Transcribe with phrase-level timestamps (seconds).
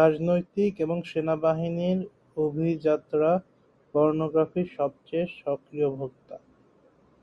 [0.00, 2.00] রাজনৈতিক এবং সেনাবাহিনীর
[2.36, 3.32] অভিজাতরা
[3.94, 6.36] পর্নোগ্রাফির সবচেয়ে সক্রিয় ভোক্তা।